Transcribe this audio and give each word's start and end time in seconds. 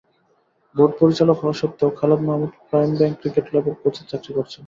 Board 0.75 0.93
পরিচালক 0.99 1.37
হওয়া 1.41 1.59
সত্ত্বেও 1.61 1.95
Khaled 1.99 2.21
Mahmud 2.27 2.51
Prime 2.69 2.91
Bank 2.99 3.15
cricket 3.21 3.45
ক্লাবের 3.49 3.75
কোচের 3.81 4.05
চাকরি 4.11 4.31
করছেন। 4.37 4.59